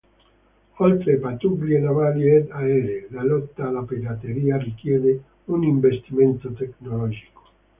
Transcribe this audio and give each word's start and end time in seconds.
Oltre 0.77 1.13
a 1.13 1.19
pattuglie 1.19 1.77
navali 1.77 2.27
ed 2.27 2.49
aeree, 2.49 3.07
la 3.11 3.21
lotta 3.23 3.67
alla 3.67 3.83
pirateria 3.83 4.57
richiede 4.57 5.21
un 5.45 5.61
investimento 5.61 6.51
tecnologico. 6.53 7.41